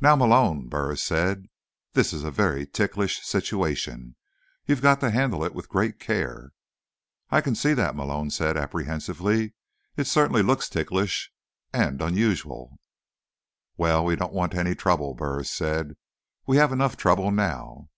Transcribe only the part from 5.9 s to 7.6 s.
care." "I can